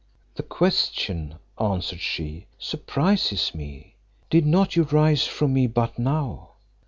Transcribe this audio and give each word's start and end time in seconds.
"The 0.33 0.41
question," 0.41 1.35
answered 1.59 1.99
she, 1.99 2.47
"surprises 2.57 3.53
me. 3.53 3.97
Did 4.31 4.47
not 4.47 4.75
you 4.75 4.81
rise 4.81 5.27
from 5.27 5.53
me 5.53 5.67
but 5.67 5.99
now? 5.99 6.53